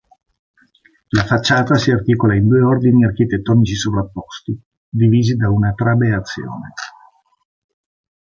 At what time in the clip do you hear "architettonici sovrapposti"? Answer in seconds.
3.05-4.59